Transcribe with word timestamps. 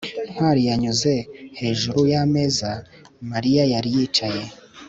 ntwali 0.33 0.61
yanyuze 0.69 1.13
hejuru 1.59 1.99
y'ameza 2.11 2.69
mariya 3.31 3.63
yari 3.73 3.89
yicaye 3.95 4.43